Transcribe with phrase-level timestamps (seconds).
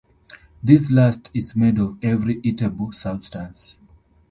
[0.63, 3.77] This last is made of every eatable substance.